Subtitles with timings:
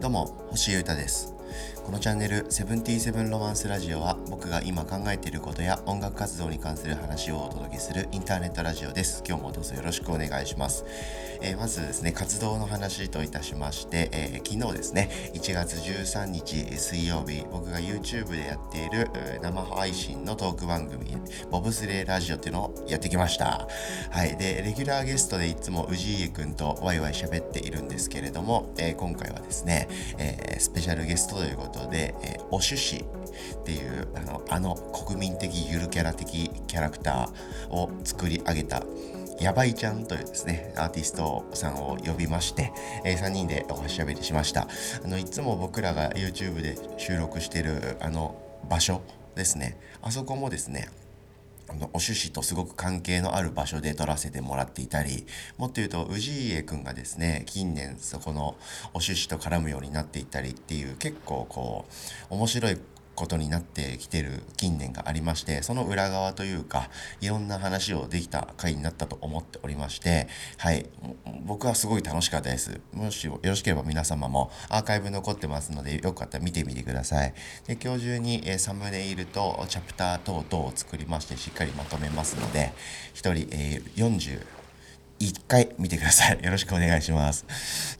[0.00, 1.34] どうも星優太です。
[1.84, 9.22] このチャンネル「セブンティーセブンロマンスラジオ」は僕が今考えていることや音楽活動に関する話をお届けするインターネットラジオです。
[9.26, 10.84] 今日もどうぞよろしくお願いします、
[11.40, 19.10] えー、まずですね活動の話といたしまして、えー、昨日ですね1月13日水曜日僕が YouTube でやっている
[19.42, 21.16] 生配信のトーク番組
[21.50, 23.66] ボブスレーラジオっていうのをやってきました。
[24.10, 24.36] はい。
[24.36, 29.88] でレギュラーゲストでいつも氏家くんとワイワイ喋っているんですけれども、えー、今回はですね、
[30.18, 38.84] えスペシャルゲストということで、えー、お趣旨っていうあのあの国民的ゆるキャラ的キャラクターを作り上げた
[39.40, 42.72] やばいちゃんというですね、アーティストさんを呼びまして、
[43.04, 44.68] えー、3人でおしゃべりしました。
[45.04, 48.36] あの、いつも僕らが YouTube で収録してるあの
[48.70, 49.00] 場所
[49.34, 50.90] ですね、あそこもですね、
[51.76, 55.26] のお趣旨とすごく関係のある場所で撮らせてもらっていたり
[55.58, 58.56] もっと言うと氏家くんがですね近年そこの
[58.94, 61.86] お趣旨と絡むようになっていったりっていう結構こ
[62.30, 62.78] う面白い
[63.14, 66.88] ことになってきてる近年がありましてその裏側というか
[67.20, 70.86] いろんな話をできた回になったと思っておりましてはい。
[71.44, 72.80] 僕はすごい楽しかったです。
[72.92, 77.34] もしよろしければ皆様もアーカイブ残ってますのでよかったら見てみてください。
[77.66, 82.72] で今日中に、えサムネイルとチャプター等々を作りましてしっかりまとめますので
[83.14, 84.61] 1人、えー、40
[85.22, 86.38] 一回見てください。
[86.42, 87.46] よろしくお願いします。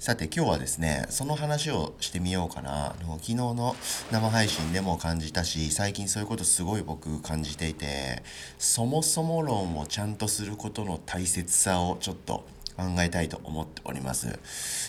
[0.00, 2.96] さて今日はですね、その話をしてみようかな。
[2.98, 3.76] 昨日の
[4.10, 8.24] 生配信でも感じたし、最近そういうことすごい僕感じていて、
[8.58, 12.44] そもそも論をちゃんとすることの大切さをちょっと
[12.76, 14.40] 考えたいと思っております。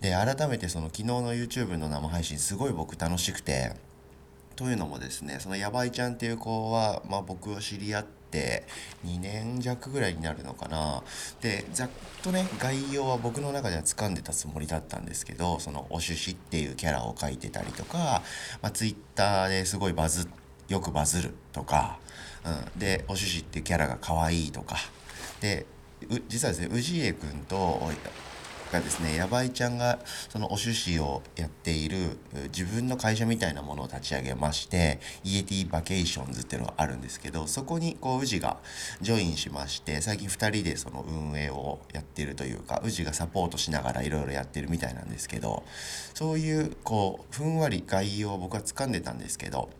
[0.00, 3.72] で、改めてその昨日の YouTube の生配信すごい僕楽しくて、
[4.56, 8.64] というのもですね、そのやばいちゃんっていう子は、まあ僕を知り合って
[9.04, 11.02] 2年弱ぐらいになるのかな。
[11.40, 11.88] でざっ
[12.22, 18.22] とね概要は僕の中では掴んでたつもりだったんですけどそのおしゅしっていうキャラを描いてたりとか、
[18.62, 20.28] まあ、Twitter ですごいバズ
[20.68, 21.98] よくバズるとか、
[22.44, 24.76] うん、でおしゅしっていうキャラが可愛いとか。
[25.40, 25.66] で
[26.28, 27.90] 実はですね氏家君と
[28.72, 32.18] がですねやばいちゃんがそのおしゅしをやっている
[32.52, 38.58] 自分の会社みたいなものを立ち上げまして Yeti Vacations っていうのがあるんですけどそこにこう宇治が
[39.00, 45.64] ジョインしまして最近2人でその運営をやってるというか宇治がサポートしながらいろいろやってるみたいなんですけど
[46.14, 49.70] そういうこうふんわり概要を僕は掴んでたんですけど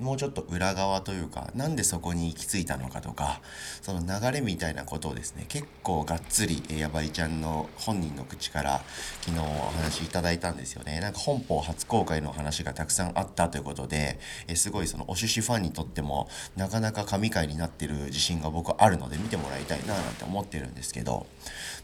[0.00, 3.40] もうちょっと裏側というかなんでそこに行き着いたのかとか
[3.80, 8.82] その流れみたいなことをですね結構がっつりやばいちゃんの本人の口から
[9.22, 11.00] 昨日お話いただいたんですよね。
[11.00, 14.18] なんか本邦初公開の話がたくさんあったということで
[14.48, 21.26] えすごいそのお趣旨ファンにとってもなかなか神回になってる自信が僕あるので見てもらいたいななんて思ってるんですけど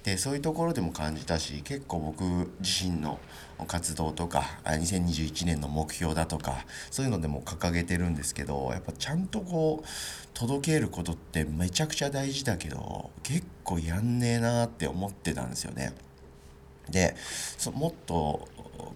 [0.05, 2.25] でそういうところでも感じたし結構僕
[2.61, 3.19] 自身の
[3.67, 9.89] 活動とか2021年の目標だとかそういうのでも掲げてるるんですけどやっぱちゃんとこう
[10.35, 15.93] 届けることってめちゃくちゃ大事だけど結構やんねえなって思ってたんですよね。
[16.91, 17.15] で
[17.75, 18.49] もっと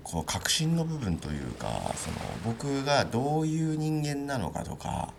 [0.03, 5.13] こう確信の部分というかその僕がどういう人間なのかとか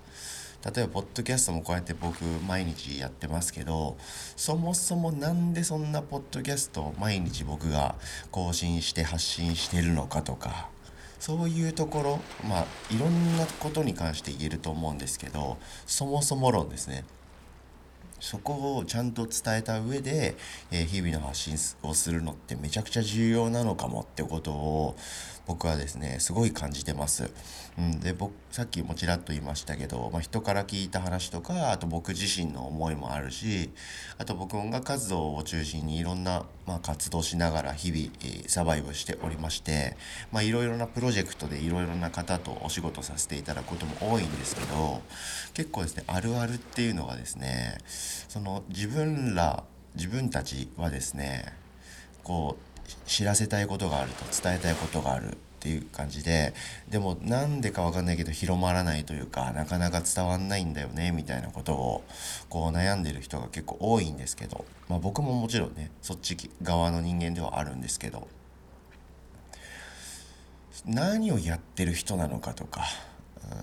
[0.65, 3.95] 例えばポッドキャストもこうやって僕毎日やってますけど
[4.35, 7.95] そもそも何でそんなポッドキャストを毎日僕が
[8.31, 10.69] 更新して発信してるのかとか
[11.19, 17.03] そういうところまあいろんなことに関して言えると思うんですけどそもそも論ですね。
[18.19, 20.35] そこをちゃんと伝えた上で、
[20.71, 24.95] えー、日々の発信をするのってめちゃくちゃ重要なのかもってことを
[25.45, 27.31] 僕はですねすごい感じてます。
[27.77, 33.69] うん、で僕さっきもちらっと言いましたけど、まあ、人から聞いた話とかあと僕自身の思いもあるし
[34.17, 39.95] あと僕音楽活動を中心にいろんな、まあ、活動しながら日々、えー、サバイブしておりまして
[40.33, 45.01] いろいろなプロジェクトでいろいろな方とお仕事させていただくことも多いんですけど
[45.53, 47.77] 結構ですねあるあるっていうのがですね
[48.27, 49.63] その自分ら
[49.95, 51.53] 自分たちはですね
[52.23, 56.53] こう知らせたいことがあると伝えたいことがあるっていう感じで
[56.89, 62.03] でもなんでかわかんないけど広まらないというかなかなか伝わんないんだよねみたいなことを
[62.47, 68.27] こう悩んでる人が結構多いんですけど、まあ、僕ももちろんねそっち側の人間ではあるんですけど
[70.85, 72.85] 何をやってる人なのかとか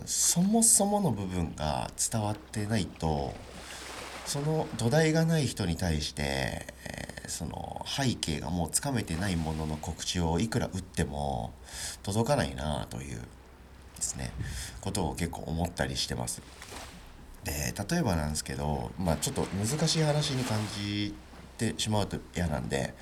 [0.00, 3.32] うんそもそもの部分が伝わってないと
[4.26, 11.52] その土台がない人に対して、えー、その背景がもうつかめてないものの告知をいくら打っても
[12.02, 13.18] 届かないなという
[13.96, 14.32] ですね
[14.80, 16.42] ことを結構思ったりしてます。
[17.44, 21.14] で例えばなんですけどまあちょっと難しい話に感じ
[21.58, 22.94] てしまうと嫌なんで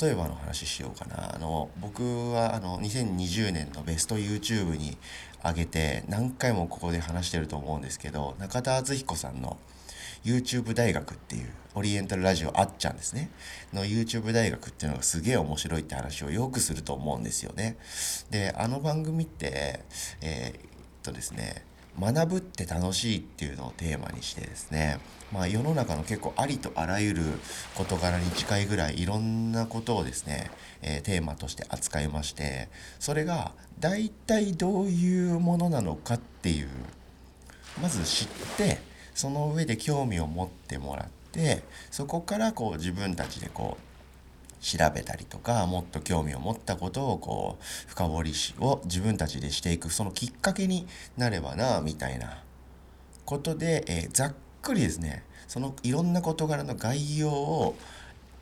[0.00, 4.98] 例えばの話しようかなあの僕はあの2020年のベスト YouTube に
[5.44, 9.56] 上げて何回もここで話してると思うんですけど中田敦彦さんの
[10.24, 13.30] YouTube 大学っていうオリエンタルラジオあっちゃんですね。
[13.72, 17.76] の YouTube 大学っていうのがすげえ面白いって話をよくすると思うんですよね。
[18.30, 19.80] であの番組って
[20.20, 20.60] えー、っ
[21.02, 21.64] とですね
[22.00, 25.00] 学ぶって楽しいっていうのをテーマにしてですね
[25.32, 27.22] まあ世の中の結構ありとあらゆる
[27.74, 30.50] 事柄に近いぐらいいろんなことをですね、
[30.80, 32.68] えー、テーマとして扱いまして
[33.00, 36.68] それが大体どういうものなのかっていう
[37.82, 38.78] まず知って
[39.18, 50.86] その上で興味を持ってもらってそこからこう自分たちでこう調べたりとかもっと興味を持ったことをこう深掘りしを自分たちでしていくそのきっかけに
[51.16, 52.44] なればなみたいな
[53.24, 57.74] ことで、えー、ざっくりですねそのいろんな事柄の概要を、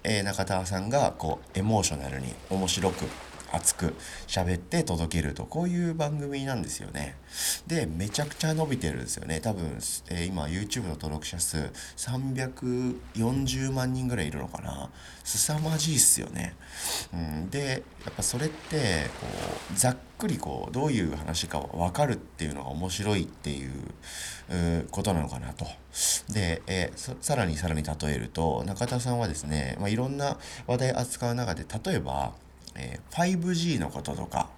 [0.05, 3.07] えー、中田さんがこうエモーショナルに面白く
[3.53, 3.95] 熱く
[4.27, 7.17] 喋って届けるとこういう番組なんですよね。
[7.67, 9.41] でめちゃくちゃ伸びてるんですよね。
[9.41, 9.79] 多分、
[10.11, 14.91] えー、今 YouTube の登録者数340万人ぐらいいるのかな。
[15.27, 16.55] 凄まじいっすよね、
[17.13, 19.27] うん、でやっぱそれってこ
[19.75, 25.67] うざっくりこうどういう話か分かるっていうのが面白いっていうことなのかなと。
[26.33, 30.39] で、えー、さらにさらに例えると中田さんはですね、まあ、いろんな
[30.69, 32.33] 話題扱う中で例えば
[32.79, 34.49] え、5G のこととか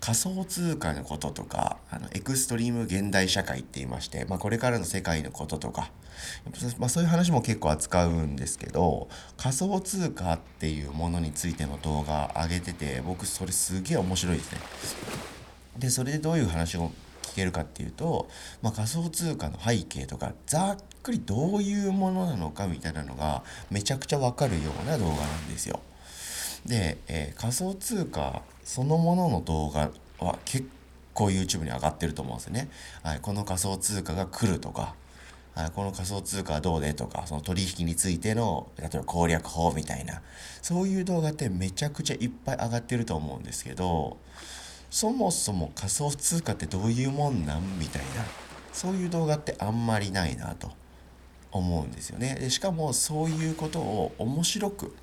[0.00, 5.90] 仮想通貨のこととかあのエクストリーム現代社会って言いまして、まあ、これからの世界のこととか、
[6.78, 14.58] まあ、そういう話も結構扱うんですけど仮想通貨っていうものについての動画上げてて僕それすげえ面白いですね。
[15.78, 16.90] でそれでどういう話を
[17.22, 18.28] 聞けるかっていうと、
[18.62, 25.80] まあ、仮想通貨の背景とかざっくりどういうものなのかみたいなのがめちゃくちゃわかるような動画なんですよ。
[26.66, 30.68] で、えー、仮想通貨そのものの動画は結
[31.14, 32.68] 構 YouTube に上がってると思うんですよね。
[33.02, 34.94] はい、この仮想通貨が来るとか、
[35.54, 40.22] はい、この仮想通貨はどうでとか、その取引についての、例えば攻略法みたいな、
[40.62, 44.18] そういう動画ってめちゃくちゃいっぱい上がってると思うんですけど、
[44.90, 48.24] そもそも仮想通貨ってどういうもんなんみたいな、
[48.72, 50.70] そういう動画ってあんまりないなと
[51.50, 52.36] 思うんですよね。
[52.38, 54.96] でしかもそういうことを面白く、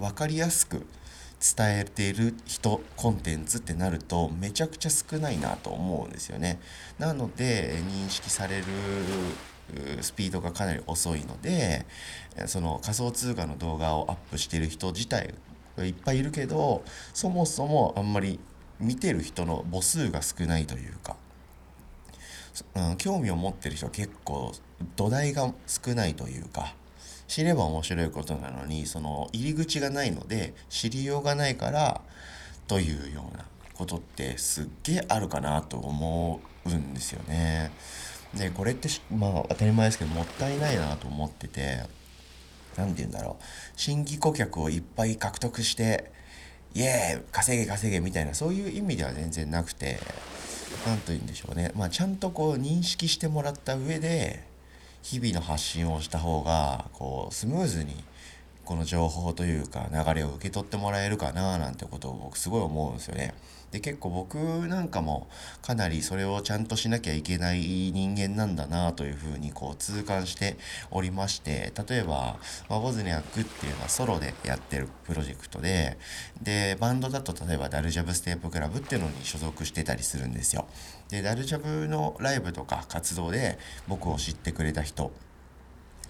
[0.00, 0.86] 分かりやすく
[1.56, 6.58] 伝えている人コンテンツってなるとめちゃくちゃ少ないなと思うんですよね。
[6.98, 8.64] なので認識される
[10.00, 11.86] スピードがかなり遅いので
[12.46, 15.34] その仮想通貨の動画をアップしてる人自体
[15.78, 16.82] いっぱいいるけど
[17.14, 18.40] そもそもあんまり
[18.78, 21.16] 見てる人の母数が少ないというか、
[22.74, 24.52] うん、興味を持ってる人は結構
[24.96, 26.74] 土台が少ないというか
[27.30, 32.00] 知れば面白いことなのにその入り口がないので知りようがないから
[32.66, 33.44] というような
[33.74, 37.70] ことってすっげえあるかなと思うんですよね。
[38.34, 41.84] でこれってまあ当たり前ですけどもったいないなと思ってて
[42.76, 43.44] 何て言うんだろう
[43.76, 46.10] 新規顧客をいっぱい獲得して
[46.74, 50.00] イエーイ稼げ稼げみたいなそういう意味では全然なくて
[50.84, 54.49] 何と言うんでしょうねまあちゃんとこう認識してもらった上で
[55.02, 57.94] 日々の発信をした方がこうスムーズに
[58.70, 63.34] この情報というか流れを受け取ってもらえるかななんてことを僕すごい思うんですよね。
[63.72, 64.36] で結構僕
[64.68, 65.26] なんかも
[65.60, 70.56] かなりそれをちゃんとしなきゃいけない人間なんだなというふうにこう痛感して
[70.92, 75.98] おりまして例えば、まあ、ボズニャックっていうのはソロでやってるプロジェクトで
[76.40, 80.68] でバンドだと例えばダルジャブステープクラブっていうのに所属してたりするんですよ。
[81.08, 83.58] でダルジャブのライブとか活動で
[83.88, 85.10] 僕を知ってくれた人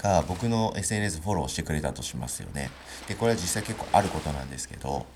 [0.02, 2.70] が僕の SNS フォローしてくれたとしますよね。
[3.08, 5.06] でこれは実際結構あることなんですけど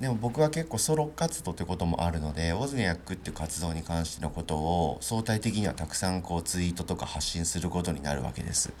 [0.00, 8.72] でも僕は結構ソロ活動ってこともあるのでウォズニャックっていう活動に関してのことを相対的にはたくさんこうツイートとか発信することになるわけです。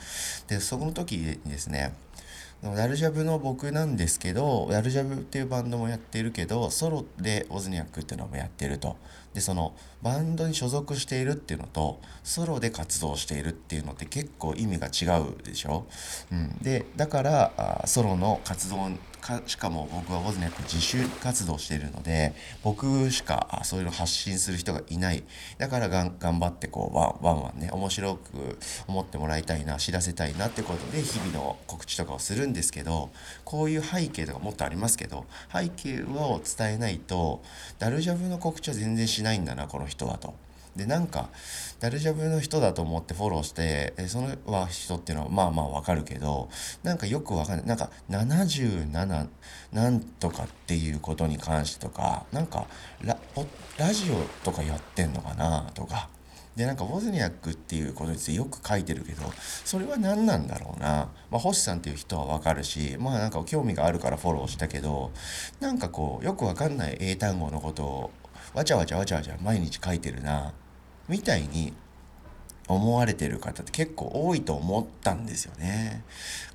[0.48, 1.94] でその時にですね
[2.62, 8.96] ダルジャブの僕なんですけどダルジャブっていうバンドもやってるけどソロでオズニャックっていうのもやってると。
[9.34, 15.86] でそのバンドに所属しているっていうのとソロで活動しているっていうのって結構意味が違うでしょ、
[16.30, 18.90] うん、でだからソロの活動
[19.22, 25.22] かしかも僕はウォズニャック自主活動しているので僕しかそういうの発信する人がいない
[25.58, 33.10] だからがん頑張ってこうワンワンワンね面白く思ってもらいたいな知らせたいなってことで日々の告知とかをするんですけど
[33.44, 37.42] こういう背景とかもっとありますけど背景を伝えないと
[37.78, 40.34] ダルジャブの告知は全然しないんだなこの人はと。
[40.76, 41.28] でなんか
[41.80, 46.48] ダルジャブの人だと思ってフォローしてえそのは人っていうのはまあまあわかるけど
[46.82, 47.66] なんかよくわかんない。
[47.66, 49.28] なんか77
[49.72, 52.66] なんとかっていうことに関してとかなんか
[53.02, 53.18] ラ
[53.76, 54.14] ラジオ
[54.44, 56.08] とかやってんのかなとか。
[56.56, 59.22] でなんかウォズニャックっていうことについてよく書いてるけど
[59.64, 65.12] それは何なんだろうな、まあ、星さんっていう人はわかるしまあなんか興味があるからフォローしたけど
[65.60, 68.10] なんかこうよくわかんない英単語のことを
[68.52, 70.52] わちゃわちゃわちゃわちゃ毎日書いてるな。
[71.08, 71.72] みたいに
[72.68, 76.04] 思われてる方って結構多いと思ったんですよね。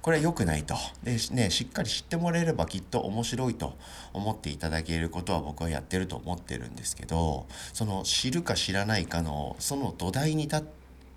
[0.02, 0.76] これは良くないと。
[1.04, 3.76] で、ね、しっかり知ってもらえればきっと面白いと
[4.14, 10.64] 思っていただけることは僕はやってると思ってるんですけど、その知るか知らないかのその土台に立っ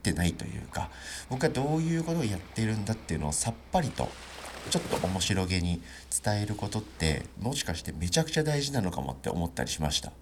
[0.03, 0.91] てないというか、
[1.29, 4.09] 僕はどういうことをやってるんだっていうのをさっぱりと
[4.71, 5.81] ちょっと面白げに
[6.23, 10.13] 伝えることってもしかしてめちゃくちゃ大事なのかもって思ったりしました。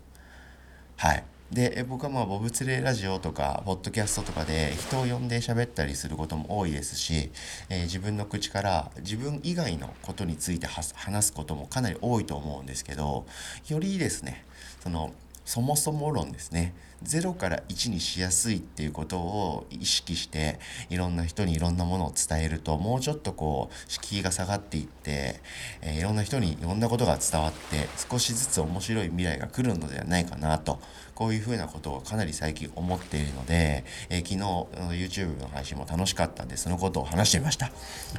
[0.97, 1.25] はい。
[1.53, 7.31] で僕はまあボブツレーラジオとかポッドキャストとかで人を呼んで喋ったりすることも多いですし、
[7.71, 13.25] えー、自分の口から自分以外のことについて話すこともかなり多いと思うんですけど
[13.69, 14.45] よりですね
[14.81, 15.13] その
[15.47, 16.75] そもそも論ですね。
[17.05, 20.59] 0から1にしやすいっていうことを意識して
[20.91, 25.41] いろんな人にいろんなものを伝えるともうちょっとこう敷居が下がっていって、
[25.81, 30.81] えー、いろんな人にいろんなことが伝わって少しずつ面白い未来が来るのではないかなと
[31.15, 37.73] こういうふうなことをかなり最近思っているので、えー、昨日 YouTube の配信も楽しかったんでそのことを話してみました。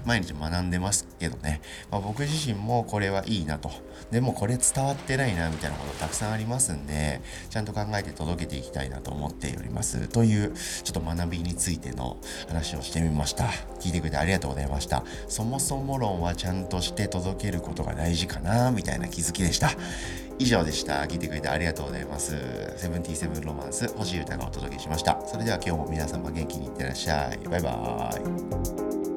[0.06, 3.72] 毎日学んでますけどね、まあ、僕自身もこれはいいなと。
[4.12, 10.08] でもこれ伝わってないなみたいなことたくさんありますんでちゃんと考えて届けていきたいなと思っております。
[10.08, 13.46] というちょっと学びについての話をしてみました。
[13.80, 15.04] 聞いてくれてありがとうございました。
[15.28, 19.72] そもそも論はちゃんとして届けることが大事かなみたいな気づきでした。
[20.40, 21.04] 以上でした。
[21.04, 22.36] 聞いてくれてありがとうございます。
[22.78, 25.22] セブンティーセブンロマンス星歌がお届けしました。
[25.26, 27.38] それでは今日も皆様元気にいってらっしゃい。
[27.50, 29.09] バイバーイ。